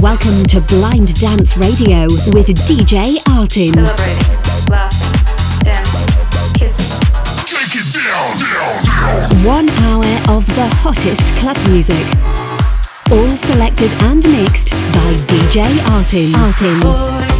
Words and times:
Welcome 0.00 0.44
to 0.44 0.60
Blind 0.68 1.12
Dance 1.14 1.56
Radio 1.56 2.02
with 2.32 2.46
DJ 2.68 3.16
Artin. 3.24 3.74
Celebrating, 3.74 4.70
laugh, 4.70 5.60
dance, 5.64 6.52
kiss. 6.54 6.76
Take 7.46 7.74
it 7.74 7.92
down, 7.92 8.38
down, 8.38 8.84
down. 8.84 9.44
One 9.44 9.68
hour 9.70 10.36
of 10.36 10.46
the 10.54 10.68
hottest 10.68 11.26
club 11.40 11.56
music. 11.66 12.06
All 13.10 13.30
selected 13.36 13.92
and 14.04 14.22
mixed 14.24 14.70
by 14.70 15.14
DJ 15.26 15.64
Artin. 15.80 16.30
Artin. 16.30 17.35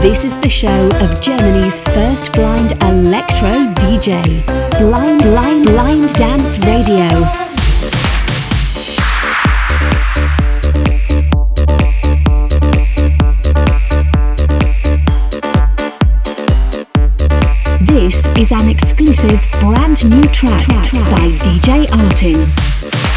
This 0.00 0.24
is 0.24 0.38
the 0.40 0.48
show 0.48 0.88
of 1.00 1.20
Germany's 1.20 1.80
first 1.80 2.32
blind 2.32 2.70
electro 2.82 3.50
DJ. 3.74 4.22
Blind, 4.78 5.22
blind, 5.22 5.64
blind 5.66 6.14
dance 6.14 6.56
radio. 6.60 7.08
This 17.80 18.24
is 18.38 18.52
an 18.52 18.68
exclusive 18.70 19.40
brand 19.58 20.08
new 20.08 20.22
track 20.28 20.68
by 21.10 21.28
DJ 21.42 21.86
Artin. 21.86 23.07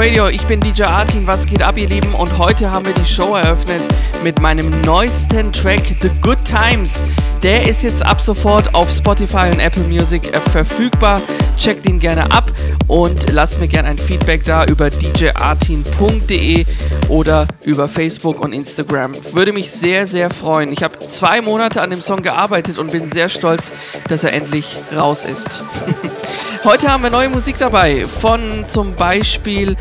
Radio, 0.00 0.28
ich 0.28 0.46
bin 0.46 0.62
DJ 0.62 0.84
Artin, 0.84 1.26
was 1.26 1.44
geht 1.44 1.60
ab 1.60 1.76
ihr 1.76 1.86
Lieben 1.86 2.14
und 2.14 2.38
heute 2.38 2.70
haben 2.70 2.86
wir 2.86 2.94
die 2.94 3.04
Show 3.04 3.34
eröffnet 3.34 3.86
mit 4.24 4.40
meinem 4.40 4.80
neuesten 4.80 5.52
Track 5.52 5.82
The 6.00 6.08
Good 6.22 6.38
Times. 6.42 7.04
Der 7.42 7.68
ist 7.68 7.84
jetzt 7.84 8.02
ab 8.02 8.18
sofort 8.22 8.74
auf 8.74 8.88
Spotify 8.90 9.50
und 9.52 9.60
Apple 9.60 9.84
Music 9.84 10.32
äh, 10.32 10.40
verfügbar. 10.40 11.20
Checkt 11.58 11.86
ihn 11.86 11.98
gerne 11.98 12.32
ab 12.32 12.50
und 12.86 13.30
lasst 13.30 13.60
mir 13.60 13.68
gerne 13.68 13.90
ein 13.90 13.98
Feedback 13.98 14.42
da 14.44 14.64
über 14.64 14.88
djartin.de 14.88 16.64
oder 17.08 17.46
über 17.64 17.86
Facebook 17.86 18.40
und 18.40 18.54
Instagram. 18.54 19.12
Würde 19.32 19.52
mich 19.52 19.70
sehr, 19.70 20.06
sehr 20.06 20.30
freuen. 20.30 20.72
Ich 20.72 20.82
habe 20.82 20.98
zwei 20.98 21.42
Monate 21.42 21.82
an 21.82 21.90
dem 21.90 22.00
Song 22.00 22.22
gearbeitet 22.22 22.78
und 22.78 22.90
bin 22.90 23.10
sehr 23.10 23.28
stolz, 23.28 23.70
dass 24.08 24.24
er 24.24 24.32
endlich 24.32 24.76
raus 24.96 25.26
ist. 25.26 25.62
Heute 26.62 26.92
haben 26.92 27.02
wir 27.02 27.08
neue 27.08 27.30
Musik 27.30 27.56
dabei 27.58 28.04
von 28.04 28.66
zum 28.68 28.94
Beispiel 28.94 29.76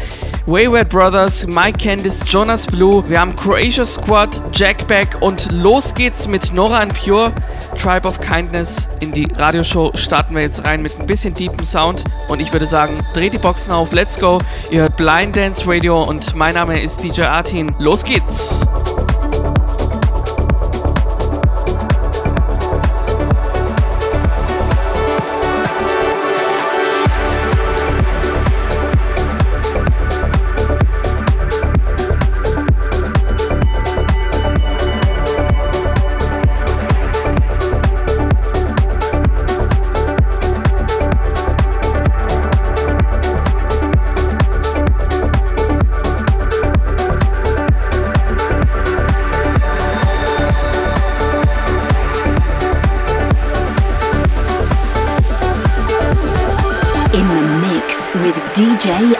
Wayward 0.46 0.88
Brothers, 0.88 1.46
Mike 1.46 1.78
Candice, 1.78 2.24
Jonas 2.26 2.66
Blue. 2.66 3.04
Wir 3.10 3.20
haben 3.20 3.36
Croatia 3.36 3.84
Squad, 3.84 4.42
Jack 4.54 4.88
Beck 4.88 5.18
und 5.20 5.52
los 5.52 5.94
geht's 5.94 6.30
mit 6.30 6.54
Nora 6.54 6.80
and 6.80 6.94
Pure. 6.94 7.34
Tribe 7.76 8.08
of 8.08 8.22
Kindness. 8.22 8.88
In 9.02 9.12
die 9.12 9.28
Radioshow 9.36 9.92
starten 9.96 10.34
wir 10.36 10.42
jetzt 10.42 10.66
rein 10.66 10.82
mit 10.82 10.98
ein 10.98 11.06
bisschen 11.06 11.34
deepen 11.34 11.66
Sound. 11.66 12.06
Und 12.30 12.40
ich 12.40 12.54
würde 12.54 12.66
sagen, 12.66 12.98
dreht 13.14 13.34
die 13.34 13.38
Boxen 13.40 13.72
auf, 13.74 13.92
let's 13.92 14.18
go. 14.18 14.40
Ihr 14.72 14.84
hört 14.84 14.96
Blind 14.96 15.36
Dance 15.36 15.66
Radio 15.68 16.02
und 16.02 16.34
mein 16.34 16.54
Name 16.54 16.82
ist 16.82 17.04
DJ 17.04 17.24
Artin. 17.24 17.76
Los 17.78 18.06
geht's! 18.06 18.66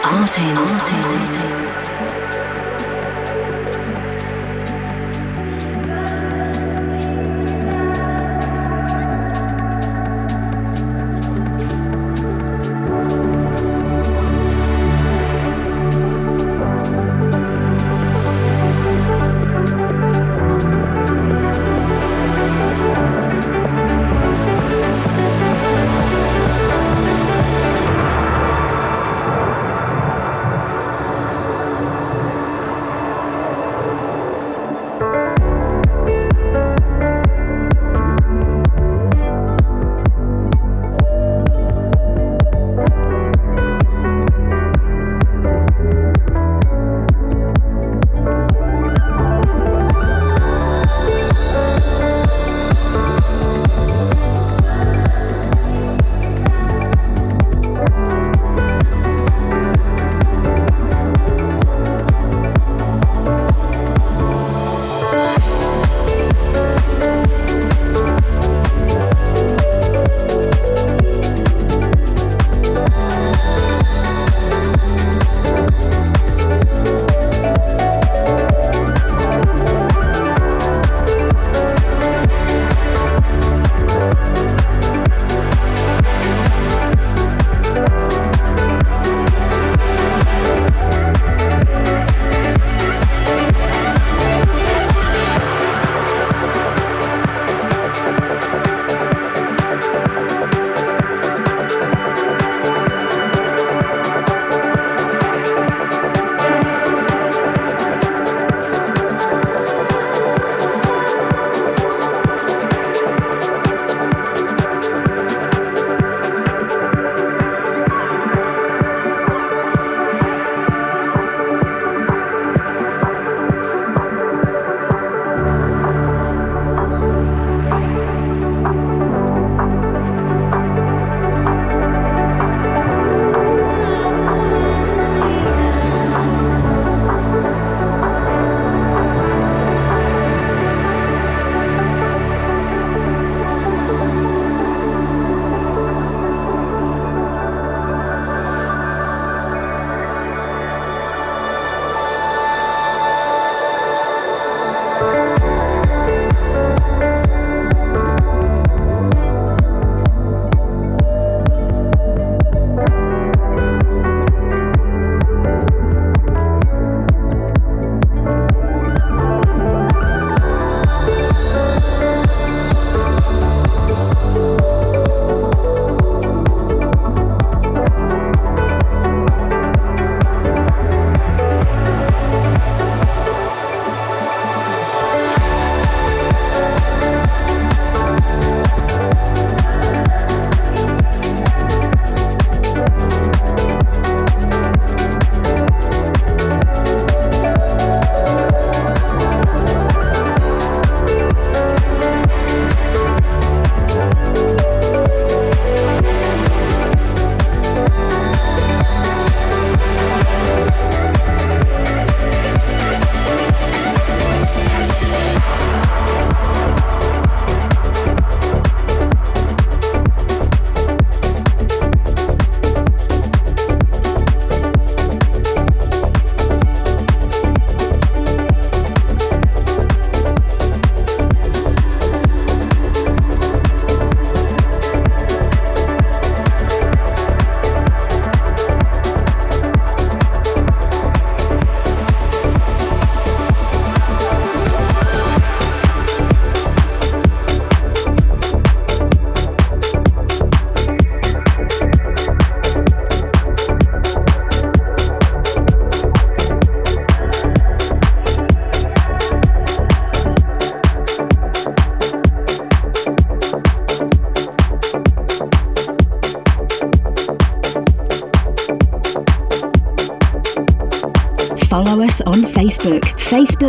Artin. 0.02 0.56
Artin. 0.56 1.89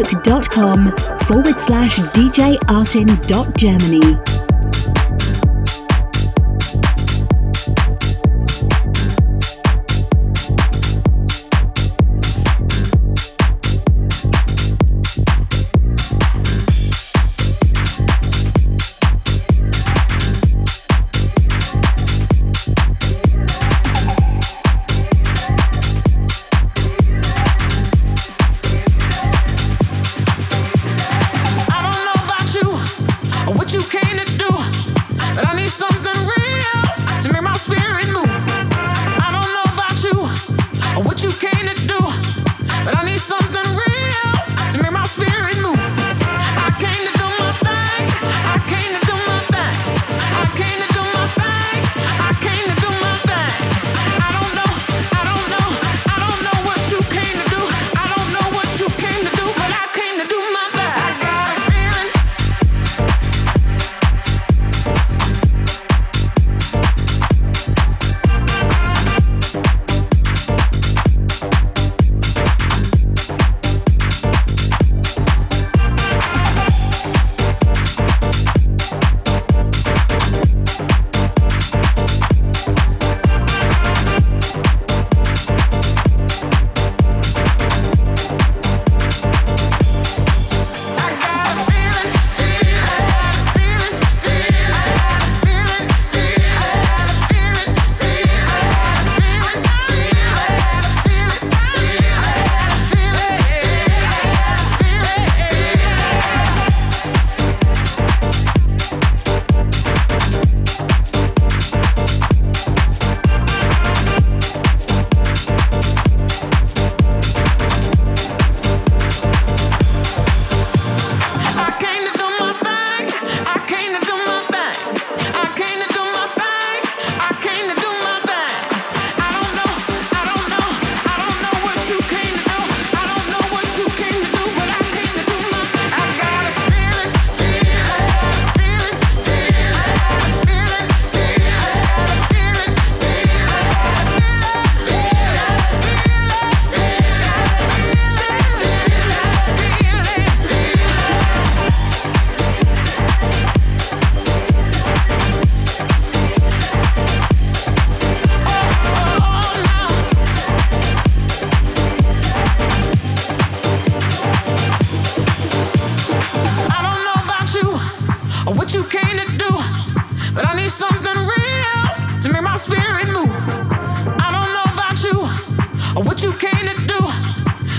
facebook.com 0.04 0.92
forward 1.28 1.60
slash 1.60 1.98
djartin.germany. 1.98 4.41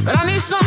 But 0.04 0.18
I 0.18 0.26
need 0.26 0.40
some 0.40 0.62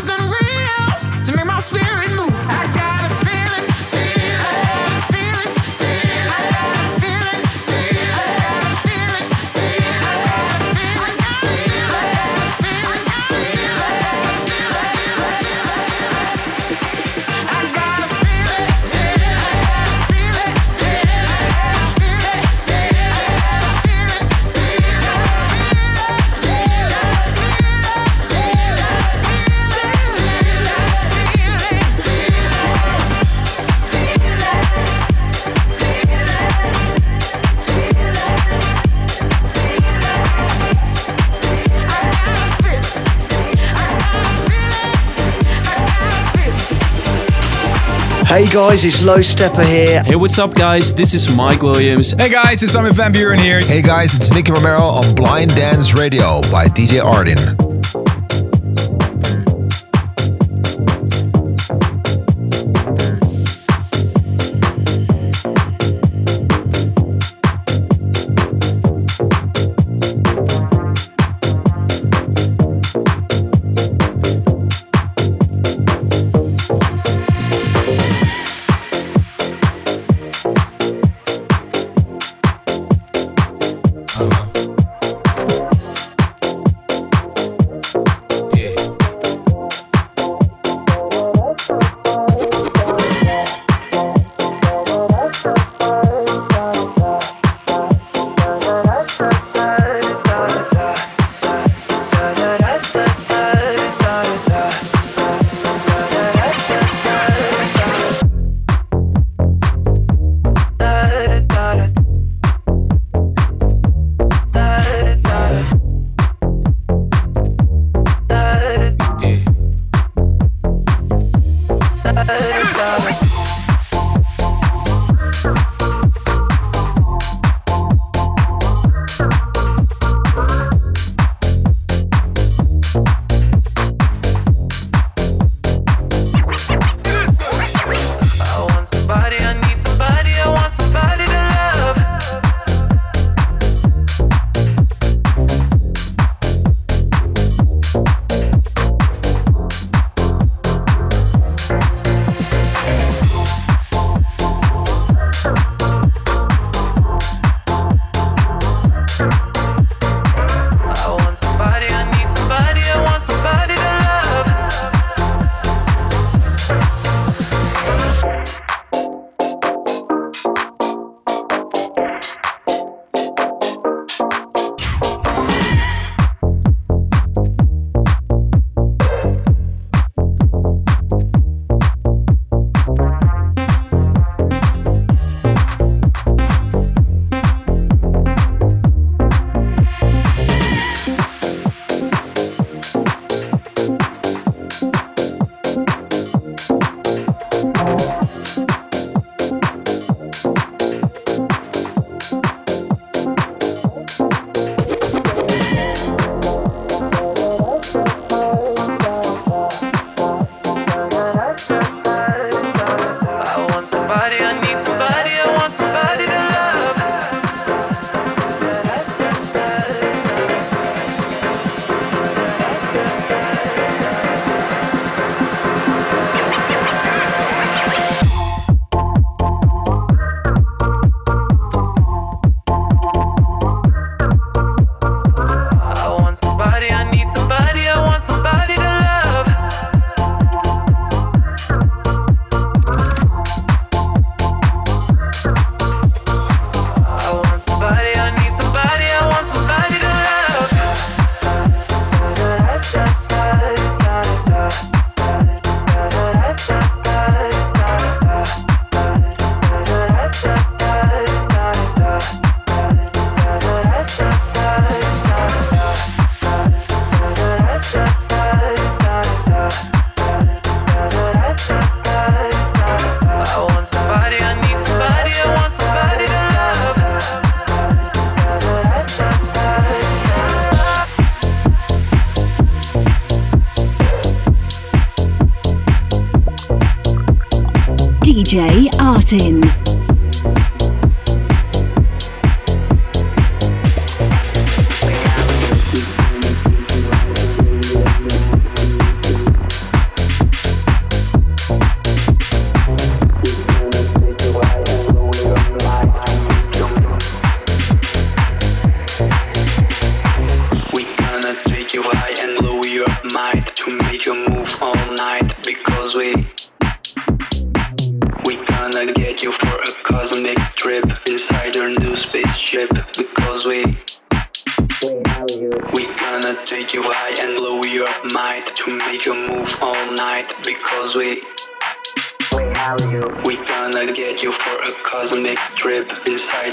Hey 48.36 48.52
guys, 48.52 48.84
it's 48.84 49.02
Low 49.02 49.22
Stepper 49.22 49.64
here. 49.64 50.04
Hey, 50.04 50.18
what's 50.18 50.38
up, 50.40 50.54
guys? 50.54 50.94
This 50.94 51.14
is 51.14 51.34
Mike 51.34 51.62
Williams. 51.62 52.12
Hey 52.12 52.28
guys, 52.28 52.62
it's 52.64 52.74
Simon 52.74 52.92
Van 52.92 53.14
Buren 53.14 53.40
here. 53.40 53.62
Hey 53.62 53.82
guys, 53.82 54.14
it's 54.14 54.30
Nicky 54.30 54.52
Romero 54.52 54.82
on 54.82 55.16
Blind 55.16 55.52
Dance 55.52 55.94
Radio 55.94 56.42
by 56.52 56.66
DJ 56.66 57.02
Artin. 57.02 57.65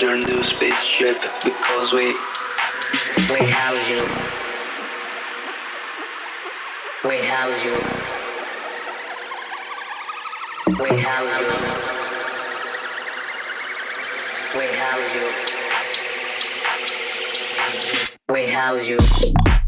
their 0.03 0.17
new 0.17 0.43
spaceship 0.43 1.17
because 1.45 1.93
we 1.93 2.07
we 3.31 3.47
house 3.47 3.89
you. 3.89 4.03
We 7.09 7.19
house 7.19 7.65
you. 7.65 7.77
We 10.83 10.89
house 10.99 11.39
you. 11.39 11.47
We 14.59 14.67
house 14.83 15.15
you. 15.15 15.29
We 18.35 18.43
house 18.51 18.89
you. 18.89 19.62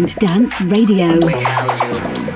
Blind 0.00 0.16
Dance 0.16 0.62
Radio. 0.62 2.29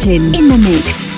DJ 0.00 0.16
Artin 0.16 0.34
in 0.34 0.48
the 0.48 0.56
mix. 0.56 1.09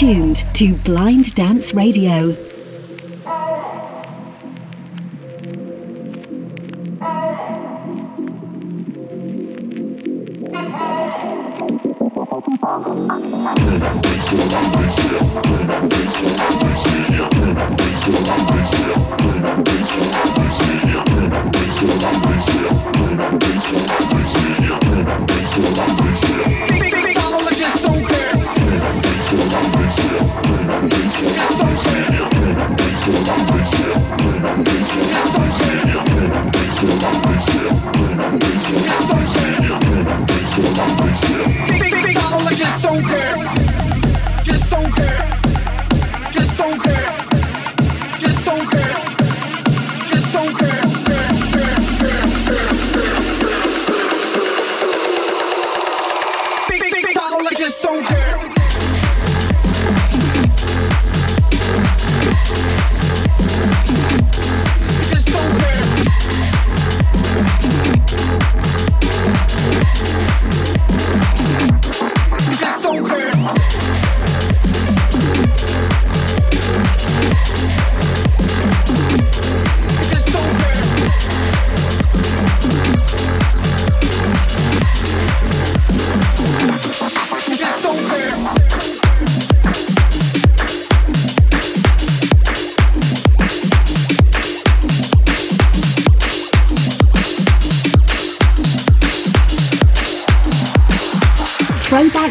Tuned 0.00 0.36
to 0.54 0.74
Blind 0.76 1.34
Dance 1.34 1.74
Radio. 1.74 2.49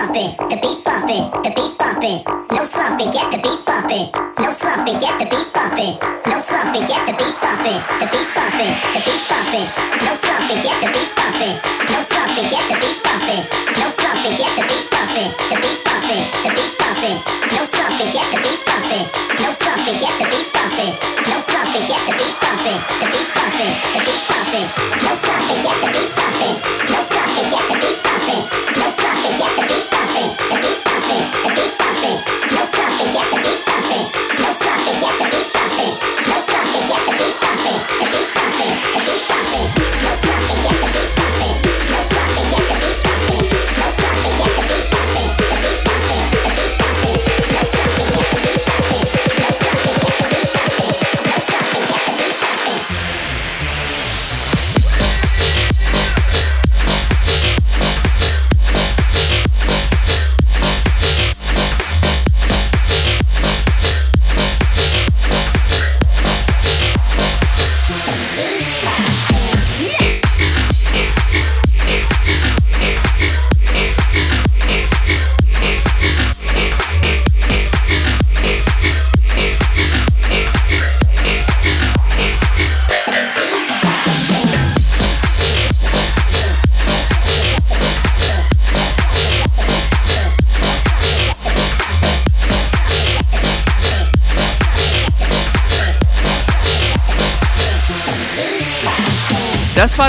bumping. 0.00 0.32
The 0.48 0.56
beats 0.56 0.80
bumping, 0.80 1.28
the 1.44 1.52
beats 1.52 1.76
bumping. 1.76 2.24
No 2.56 2.64
slumping, 2.64 3.10
get 3.12 3.28
the 3.28 3.36
beats 3.44 3.60
bumping. 3.68 4.08
No 4.40 4.48
slumping, 4.50 4.96
get 4.96 5.12
the 5.20 5.28
beats 5.28 5.52
bumping. 5.52 6.00
No 6.24 6.38
slumping, 6.40 6.88
get 6.88 7.04
the 7.04 7.12
beats 7.20 7.36
bumping. 7.36 7.80
The 8.00 8.06
beats 8.08 8.32
bumping, 8.32 8.72
the 8.96 9.00
beats 9.04 9.28
bumping. 9.28 9.66
No 10.00 10.12
slumping, 10.16 10.60
get 10.64 10.76
the 10.80 10.88
beats 10.88 11.12
bumping. 11.12 11.54
No 11.92 12.00
slumping, 12.00 12.48
get 12.48 12.64
the 12.72 12.76
beats 12.80 13.00
bumping. 13.04 13.42
No 13.76 13.86
slumping, 13.92 14.34
get 14.40 14.52
the 14.56 14.64
beats 14.64 14.88
bumping. 14.88 15.28
The 15.52 15.56
beats 15.60 15.82
bumping, 15.84 16.22
the 16.44 16.50
beats 16.56 16.76
bumping. 16.80 17.16
No 17.52 17.62
slumping, 17.68 18.10
get 18.16 18.26
the 18.32 18.38
beats 18.40 18.64
bumping. 18.64 19.04
No 19.36 19.48
slumping, 19.52 19.96
get 20.00 20.14
the 20.16 20.26
beats 20.32 20.48
bumping. 20.56 20.92
No 21.28 21.36
slumping, 21.44 21.84
get 21.84 22.00
the 22.08 22.14
beats 22.16 22.38
bumping. 22.40 22.78
The 23.04 23.06
beats 23.12 23.32
bumping, 23.36 23.72
the 23.92 24.00
beats 24.00 24.24
bumping. 24.32 24.66
No 25.04 25.12
slumping, 25.12 25.60
get 25.60 25.76
the 25.84 25.90
beats 25.92 26.09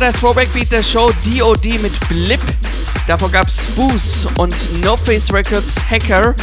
der 0.01 0.13
Throwback 0.13 0.51
Beat 0.51 0.71
der 0.71 0.81
Show 0.81 1.11
DOD 1.23 1.79
mit 1.79 1.91
Blip. 2.09 2.39
Davor 3.07 3.29
gab's 3.29 3.67
Booze 3.67 4.27
und 4.37 4.81
No 4.83 4.97
Face 4.97 5.31
Records 5.31 5.79
Hacker 5.89 6.33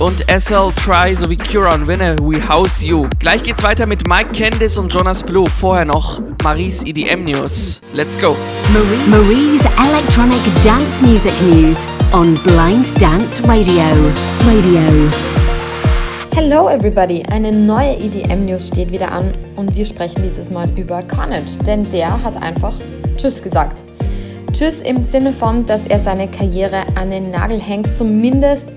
und 0.00 0.24
SL 0.28 0.72
Try 0.72 1.14
sowie 1.14 1.36
Cura 1.36 1.74
und 1.74 1.86
Winner 1.86 2.18
We 2.18 2.46
House 2.48 2.82
You. 2.82 3.06
Gleich 3.20 3.44
geht's 3.44 3.62
weiter 3.62 3.86
mit 3.86 4.08
Mike 4.08 4.32
Candice 4.32 4.78
und 4.78 4.92
Jonas 4.92 5.22
Blue. 5.22 5.48
Vorher 5.48 5.84
noch 5.84 6.20
Maries 6.42 6.84
EDM 6.84 7.24
News. 7.24 7.80
Let's 7.92 8.18
go. 8.20 8.36
Marie, 8.72 9.08
Marie's 9.08 9.62
electronic 9.78 10.40
dance 10.64 11.00
music 11.00 11.32
news 11.42 11.86
on 12.12 12.34
Blind 12.42 13.00
Dance 13.00 13.40
Radio. 13.46 13.84
Radio. 14.44 15.10
Hello 16.34 16.68
everybody! 16.68 17.22
Eine 17.30 17.52
neue 17.52 17.96
EDM-News 17.96 18.66
steht 18.66 18.90
wieder 18.90 19.12
an 19.12 19.32
und 19.54 19.76
wir 19.76 19.86
sprechen 19.86 20.24
dieses 20.24 20.50
Mal 20.50 20.68
über 20.76 21.00
Carnage, 21.02 21.56
denn 21.64 21.88
der 21.90 22.20
hat 22.24 22.42
einfach 22.42 22.74
Tschüss 23.24 23.42
gesagt. 23.42 23.82
Tschüss 24.52 24.82
im 24.82 25.00
Sinne 25.00 25.32
von, 25.32 25.64
dass 25.64 25.86
er 25.86 25.98
seine 25.98 26.28
Karriere 26.28 26.82
an 26.94 27.08
den 27.08 27.30
Nagel 27.30 27.58
hängt, 27.58 27.94
zumindest 27.94 28.70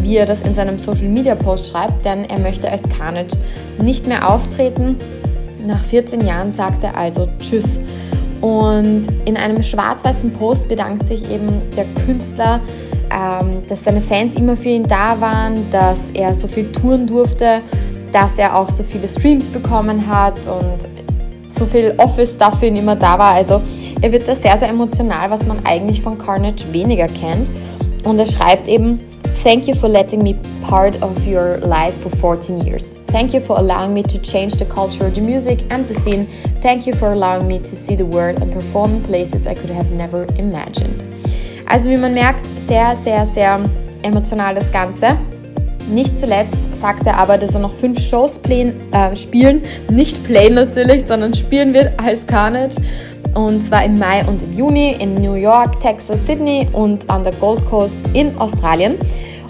wie 0.00 0.16
er 0.16 0.24
das 0.24 0.40
in 0.40 0.54
seinem 0.54 0.78
Social 0.78 1.08
Media 1.08 1.34
Post 1.34 1.66
schreibt, 1.66 2.02
denn 2.06 2.24
er 2.24 2.38
möchte 2.38 2.70
als 2.70 2.80
Carnage 2.88 3.36
nicht 3.82 4.06
mehr 4.06 4.30
auftreten. 4.30 4.96
Nach 5.66 5.78
14 5.78 6.26
Jahren 6.26 6.54
sagt 6.54 6.84
er 6.84 6.96
also 6.96 7.28
Tschüss. 7.38 7.78
Und 8.40 9.04
in 9.26 9.36
einem 9.36 9.62
schwarz-weißen 9.62 10.32
Post 10.32 10.68
bedankt 10.68 11.06
sich 11.06 11.30
eben 11.30 11.60
der 11.76 11.84
Künstler 12.06 12.60
ähm, 13.10 13.62
dass 13.68 13.84
seine 13.84 14.00
Fans 14.00 14.36
immer 14.36 14.56
für 14.56 14.70
ihn 14.70 14.84
da 14.84 15.20
waren, 15.20 15.68
dass 15.70 15.98
er 16.14 16.34
so 16.34 16.46
viel 16.46 16.72
touren 16.72 17.06
durfte, 17.06 17.60
dass 18.10 18.38
er 18.38 18.56
auch 18.56 18.70
so 18.70 18.82
viele 18.82 19.06
Streams 19.06 19.50
bekommen 19.50 20.06
hat 20.06 20.48
und 20.48 20.88
so 21.52 21.66
viel 21.66 21.94
Office-Stuff 21.98 22.60
für 22.60 22.66
ihn 22.66 22.76
immer 22.76 22.96
da 22.96 23.18
war. 23.18 23.34
Also 23.34 23.60
er 24.00 24.12
wird 24.12 24.26
da 24.26 24.34
sehr, 24.34 24.56
sehr 24.56 24.68
emotional, 24.68 25.30
was 25.30 25.46
man 25.46 25.64
eigentlich 25.64 26.02
von 26.02 26.18
Carnage 26.18 26.64
weniger 26.72 27.08
kennt. 27.08 27.50
Und 28.04 28.18
er 28.18 28.26
schreibt 28.26 28.68
eben, 28.68 29.00
Thank 29.42 29.66
you 29.66 29.74
for 29.74 29.88
letting 29.88 30.22
me 30.22 30.36
part 30.68 30.94
of 31.02 31.26
your 31.26 31.58
life 31.58 31.94
for 31.98 32.10
14 32.10 32.58
years. 32.58 32.92
Thank 33.08 33.34
you 33.34 33.40
for 33.40 33.58
allowing 33.58 33.92
me 33.92 34.02
to 34.02 34.18
change 34.18 34.56
the 34.56 34.64
culture, 34.64 35.10
the 35.10 35.20
music 35.20 35.64
and 35.70 35.88
the 35.88 35.94
scene. 35.94 36.26
Thank 36.62 36.86
you 36.86 36.94
for 36.94 37.12
allowing 37.12 37.46
me 37.48 37.58
to 37.58 37.76
see 37.76 37.96
the 37.96 38.04
world 38.04 38.40
and 38.40 38.52
perform 38.52 38.94
in 38.94 39.02
places 39.02 39.46
I 39.46 39.54
could 39.54 39.70
have 39.70 39.90
never 39.90 40.26
imagined. 40.38 41.04
Also 41.68 41.90
wie 41.90 41.96
man 41.96 42.14
merkt, 42.14 42.44
sehr, 42.56 42.94
sehr, 42.96 43.26
sehr 43.26 43.60
emotional 44.02 44.54
das 44.54 44.70
Ganze. 44.70 45.18
Nicht 45.88 46.16
zuletzt 46.16 46.58
sagt 46.74 47.06
er 47.06 47.18
aber, 47.18 47.38
dass 47.38 47.54
er 47.54 47.60
noch 47.60 47.72
fünf 47.72 48.00
Shows 48.00 48.38
playen, 48.38 48.74
äh, 48.92 49.14
spielen, 49.16 49.62
nicht 49.90 50.22
playen 50.24 50.54
natürlich, 50.54 51.04
sondern 51.06 51.34
spielen 51.34 51.74
wird 51.74 51.92
als 52.00 52.26
Carnage. 52.26 52.76
Und 53.34 53.62
zwar 53.62 53.84
im 53.84 53.98
Mai 53.98 54.24
und 54.26 54.42
im 54.42 54.52
Juni 54.52 54.96
in 54.98 55.14
New 55.14 55.34
York, 55.34 55.80
Texas, 55.80 56.26
Sydney 56.26 56.68
und 56.72 57.08
an 57.08 57.24
der 57.24 57.32
Gold 57.34 57.64
Coast 57.64 57.98
in 58.12 58.36
Australien. 58.38 58.98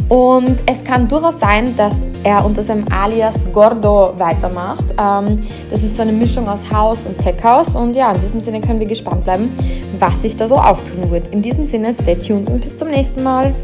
Und 0.09 0.57
es 0.66 0.85
kann 0.85 1.09
durchaus 1.09 1.41
sein, 1.41 1.74
dass 1.74 2.03
er 2.22 2.45
unter 2.45 2.62
seinem 2.62 2.85
Alias 2.91 3.47
Gordo 3.51 4.12
weitermacht. 4.18 4.85
Ähm, 5.01 5.41
das 5.70 5.83
ist 5.83 5.97
so 5.97 6.03
eine 6.03 6.12
Mischung 6.12 6.49
aus 6.49 6.70
House 6.70 7.07
und 7.07 7.16
Tech 7.18 7.43
House 7.43 7.74
und 7.74 7.97
ja, 7.97 8.12
in 8.12 8.20
diesem 8.20 8.41
Sinne 8.41 8.61
können 8.61 8.78
wir 8.78 8.87
gespannt 8.87 9.24
bleiben, 9.24 9.53
was 9.99 10.22
sich 10.22 10.37
da 10.37 10.47
so 10.47 10.57
auftun 10.57 11.11
wird. 11.11 11.28
In 11.28 11.41
diesem 11.41 11.64
Sinne, 11.64 11.95
stay 11.95 12.14
tuned 12.16 12.51
und 12.51 12.61
bis 12.61 12.76
zum 12.76 12.89
nächsten 12.89 13.22
Mal. 13.22 13.55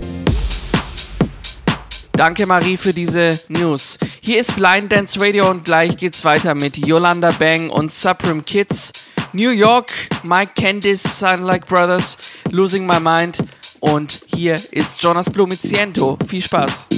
Danke 2.18 2.46
Marie 2.46 2.76
für 2.76 2.92
diese 2.92 3.38
News. 3.46 3.96
Hier 4.20 4.40
ist 4.40 4.56
Blind 4.56 4.90
Dance 4.90 5.20
Radio 5.20 5.48
und 5.48 5.64
gleich 5.64 5.96
geht's 5.96 6.24
weiter 6.24 6.52
mit 6.52 6.76
Yolanda 6.76 7.30
Bang 7.38 7.70
und 7.70 7.92
Supreme 7.92 8.42
Kids. 8.42 8.90
New 9.32 9.50
York, 9.50 9.92
Mike 10.24 10.50
Candice, 10.56 11.20
Like 11.20 11.68
Brothers, 11.68 12.18
Losing 12.50 12.86
My 12.88 12.98
Mind. 12.98 13.44
Und 13.78 14.22
hier 14.34 14.60
ist 14.72 15.00
Jonas 15.00 15.30
Blumiziento. 15.30 16.18
Viel 16.26 16.42
Spaß. 16.42 16.88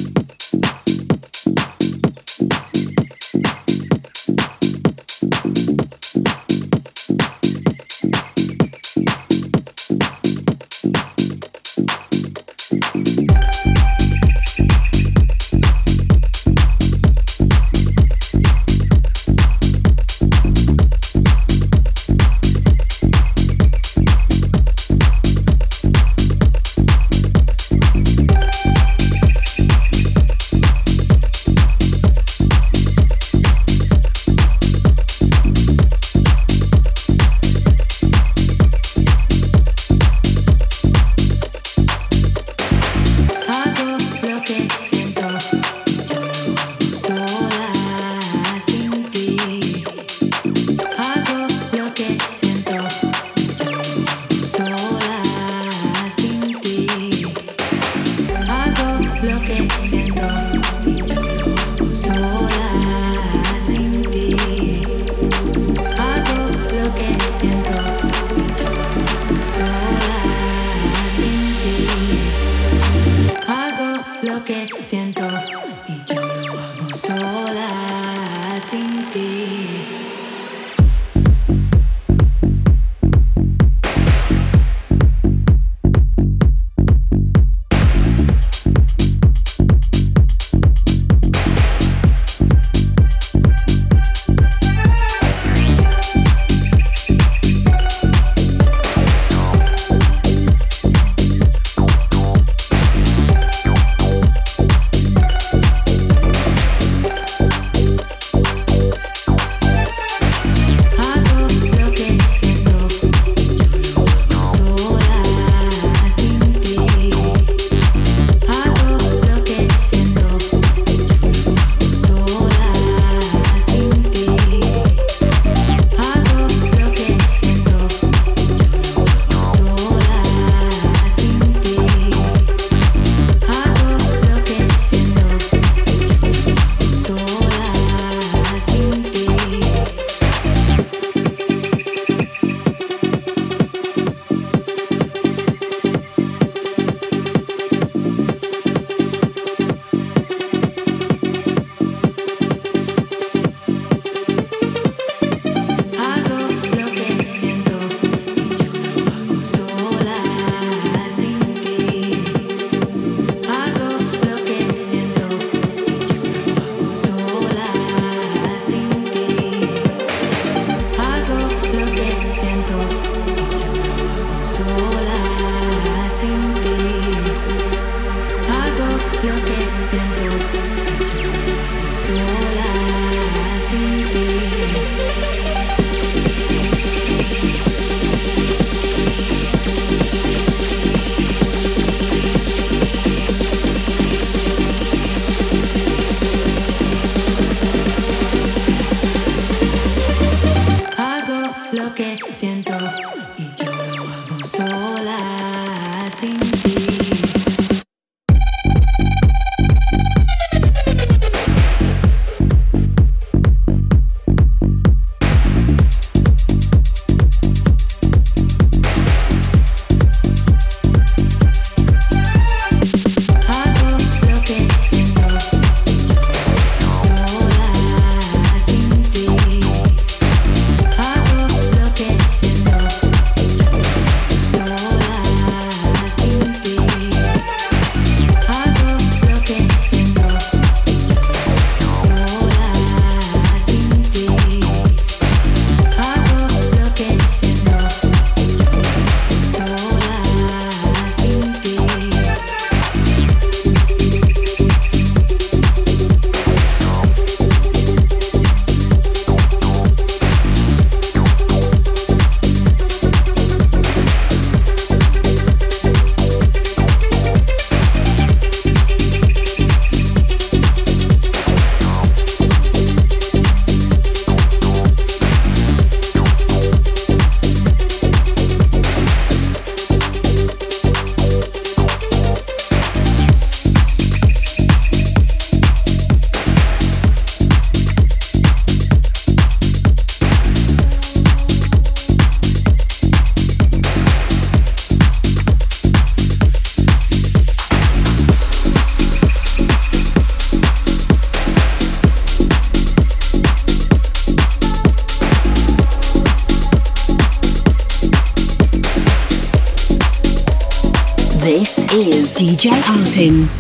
Martin. 313.11 313.60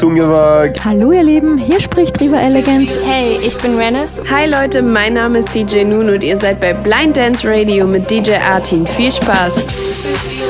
Tungeberg. 0.00 0.82
Hallo 0.82 1.12
ihr 1.12 1.22
Lieben, 1.22 1.58
hier 1.58 1.78
spricht 1.78 2.18
Riva 2.22 2.38
Elegance. 2.38 2.98
Hey, 3.04 3.38
ich 3.42 3.54
bin 3.58 3.76
Renis. 3.76 4.22
Hi 4.30 4.48
Leute, 4.48 4.80
mein 4.80 5.12
Name 5.12 5.40
ist 5.40 5.54
DJ 5.54 5.84
Nun 5.84 6.08
und 6.08 6.22
ihr 6.22 6.38
seid 6.38 6.58
bei 6.58 6.72
Blind 6.72 7.18
Dance 7.18 7.46
Radio 7.46 7.86
mit 7.86 8.10
DJ 8.10 8.36
Artin. 8.36 8.86
Viel 8.86 9.12
Spaß! 9.12 10.49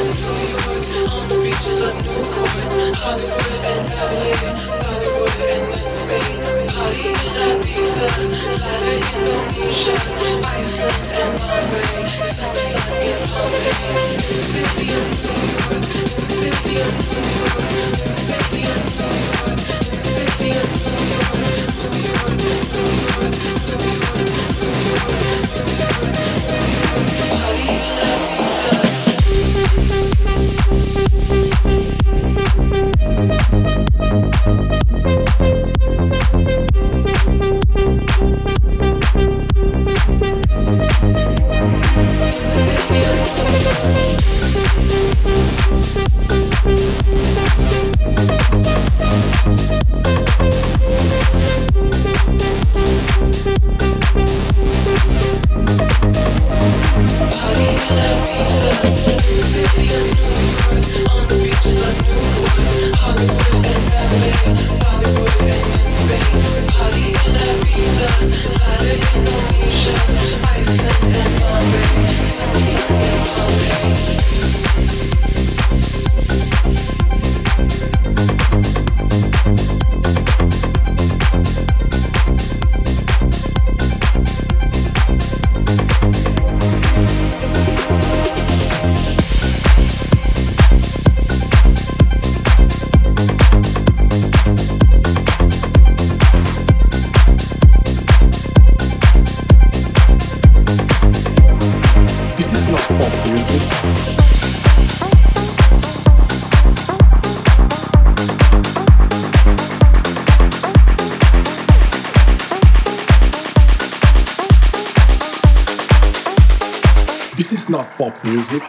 Not 117.70 117.88
pop 117.96 118.24
music. 118.24 118.62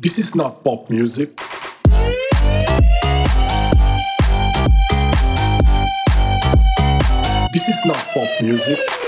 This 0.00 0.18
is 0.18 0.36
not 0.36 0.62
pop 0.62 0.88
music. 0.88 1.30
This 7.52 7.68
is 7.68 7.84
not 7.86 7.98
pop 8.14 8.40
music. 8.40 9.05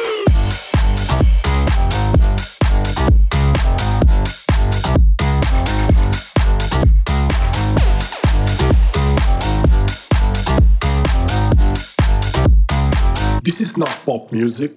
Not 13.79 13.97
pop 14.05 14.33
music. 14.33 14.77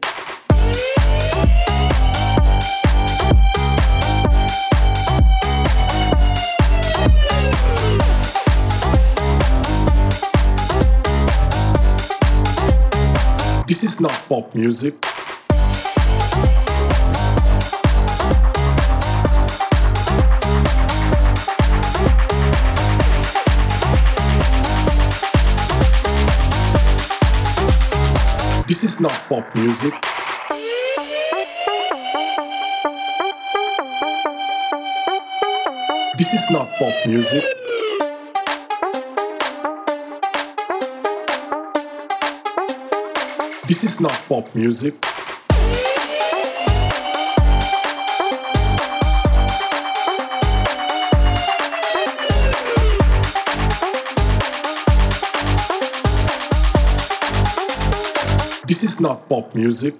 This 13.67 13.83
is 13.83 13.99
not 13.99 14.11
pop 14.29 14.53
music. 14.53 14.93
This 28.71 28.85
is 28.85 29.01
not 29.01 29.11
pop 29.27 29.53
music. 29.53 29.93
This 36.17 36.33
is 36.33 36.49
not 36.49 36.69
pop 36.79 36.95
music. 37.05 37.43
This 43.67 43.83
is 43.83 43.99
not 43.99 44.13
pop 44.29 44.55
music. 44.55 45.10
Not 59.01 59.27
pop 59.27 59.55
music. 59.55 59.95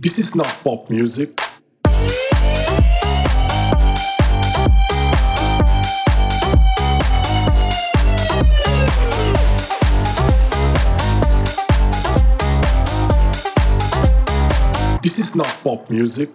This 0.00 0.18
is 0.18 0.34
not 0.34 0.46
pop 0.64 0.88
music. 0.88 1.38
Not 15.36 15.48
pop 15.62 15.90
music. 15.90 16.30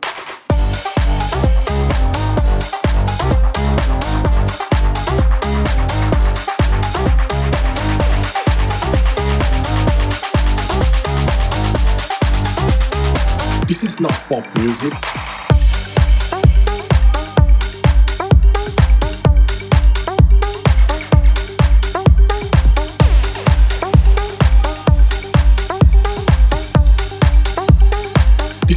This 13.67 13.83
is 13.83 13.99
not 13.99 14.11
pop 14.29 14.45
music. 14.57 14.93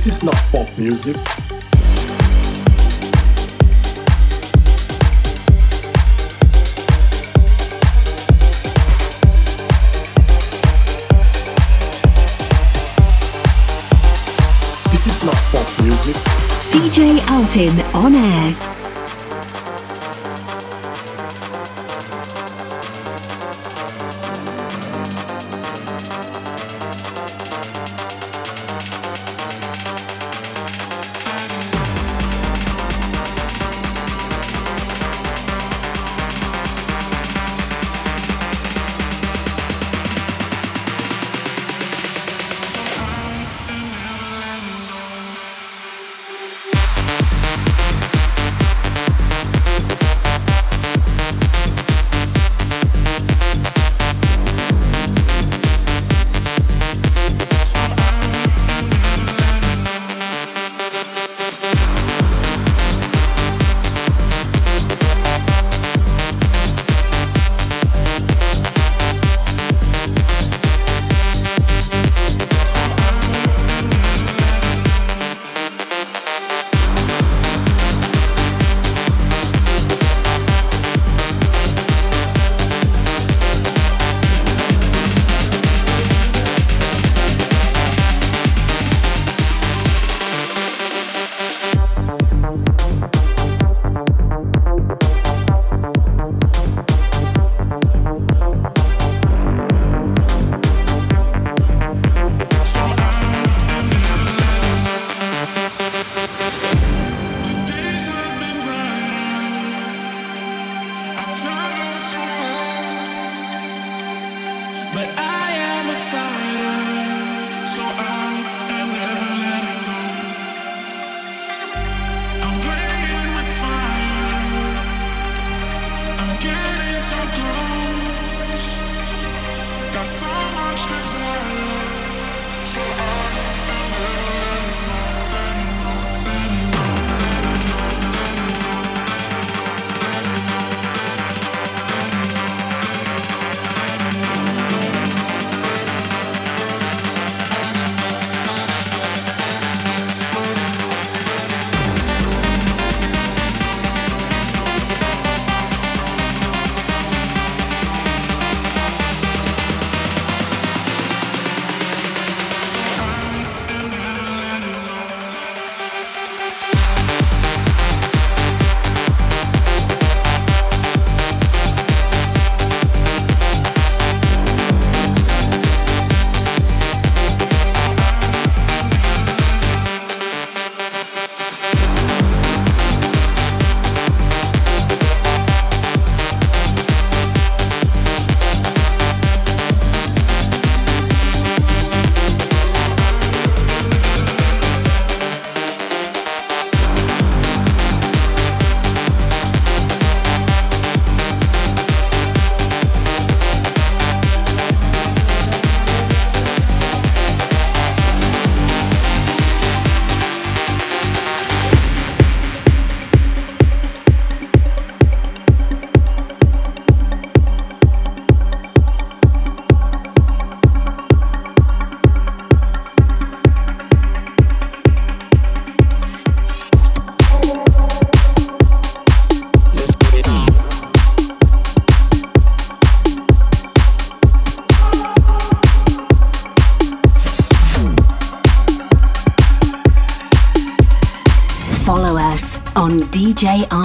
This 0.04 0.16
is 0.16 0.22
not 0.22 0.34
pop 0.52 0.68
music. 0.76 1.16
This 14.90 15.06
is 15.06 15.24
not 15.24 15.34
pop 15.50 15.82
music. 15.82 16.16
DJ 16.70 17.16
Artin 17.20 17.94
on 17.94 18.14
air. 18.14 18.73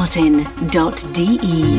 djartin.de. 0.10 1.79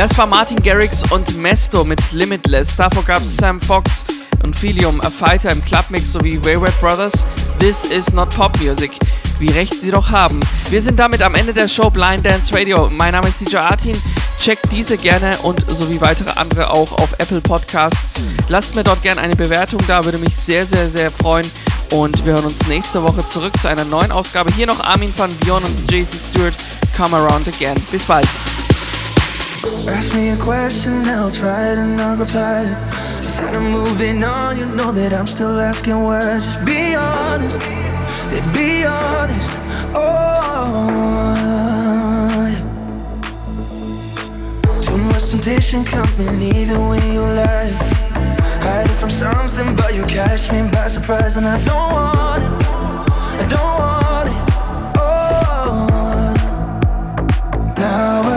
Das 0.00 0.16
war 0.16 0.26
Martin 0.26 0.62
Garrix 0.62 1.04
und 1.12 1.36
Mesto 1.36 1.84
mit 1.84 2.00
Limitless. 2.12 2.74
Davor 2.74 3.04
gab 3.04 3.20
es 3.20 3.36
Sam 3.36 3.60
Fox 3.60 4.02
und 4.42 4.56
Philium, 4.56 4.98
A 5.02 5.10
Fighter 5.10 5.50
im 5.52 5.62
Clubmix 5.62 6.12
sowie 6.12 6.42
Wayward 6.42 6.72
Brothers. 6.80 7.26
This 7.58 7.84
is 7.84 8.10
not 8.10 8.34
Pop 8.34 8.58
Music. 8.62 8.92
Wie 9.38 9.50
recht 9.50 9.78
sie 9.78 9.90
doch 9.90 10.10
haben. 10.10 10.40
Wir 10.70 10.80
sind 10.80 10.98
damit 10.98 11.20
am 11.20 11.34
Ende 11.34 11.52
der 11.52 11.68
Show 11.68 11.90
Blind 11.90 12.24
Dance 12.24 12.54
Radio. 12.54 12.88
Mein 12.88 13.12
Name 13.12 13.28
ist 13.28 13.42
DJ 13.42 13.58
Artin. 13.58 13.94
Checkt 14.38 14.72
diese 14.72 14.96
gerne 14.96 15.36
und 15.42 15.66
sowie 15.68 16.00
weitere 16.00 16.30
andere 16.30 16.70
auch 16.70 16.92
auf 16.92 17.12
Apple 17.18 17.42
Podcasts. 17.42 18.22
Lasst 18.48 18.76
mir 18.76 18.84
dort 18.84 19.02
gerne 19.02 19.20
eine 19.20 19.36
Bewertung 19.36 19.82
da, 19.86 20.02
würde 20.02 20.16
mich 20.16 20.34
sehr, 20.34 20.64
sehr, 20.64 20.88
sehr 20.88 21.10
freuen. 21.10 21.46
Und 21.92 22.24
wir 22.24 22.32
hören 22.32 22.46
uns 22.46 22.66
nächste 22.68 23.02
Woche 23.02 23.26
zurück 23.26 23.52
zu 23.60 23.68
einer 23.68 23.84
neuen 23.84 24.12
Ausgabe. 24.12 24.50
Hier 24.56 24.66
noch 24.66 24.80
Armin 24.82 25.12
van 25.14 25.30
Bion 25.44 25.62
und 25.62 25.92
JC 25.92 26.06
Stewart. 26.06 26.54
Come 26.96 27.14
around 27.14 27.46
again. 27.48 27.76
Bis 27.92 28.06
bald. 28.06 28.28
Ask 29.62 30.14
me 30.14 30.30
a 30.30 30.36
question, 30.38 31.04
I'll 31.04 31.30
try 31.30 31.72
it 31.72 31.78
and 31.78 32.00
I'll 32.00 32.16
reply. 32.16 32.64
Instead 33.20 33.54
of 33.54 33.62
moving 33.62 34.24
on, 34.24 34.56
you 34.56 34.64
know 34.64 34.90
that 34.90 35.12
I'm 35.12 35.26
still 35.26 35.60
asking 35.60 36.02
why. 36.02 36.36
Just 36.36 36.64
be 36.64 36.94
honest, 36.94 37.60
yeah, 37.60 38.52
be 38.54 38.86
honest. 38.86 39.52
Oh, 39.94 40.88
yeah. 42.48 42.64
too 44.80 44.96
much 44.96 45.28
temptation 45.28 45.84
coming 45.84 46.40
either 46.40 46.80
way 46.88 47.12
you 47.12 47.20
lie. 47.20 47.70
Hiding 48.64 48.96
from 48.96 49.10
something, 49.10 49.76
but 49.76 49.94
you 49.94 50.06
catch 50.06 50.50
me 50.50 50.62
by 50.72 50.86
surprise, 50.86 51.36
and 51.36 51.46
I 51.46 51.62
don't 51.66 51.92
want 51.92 52.42
it. 52.42 52.50
I 53.42 53.46
don't 53.46 53.78
want 53.78 54.28
it. 54.30 54.36
Oh, 54.96 55.86
now. 57.76 58.29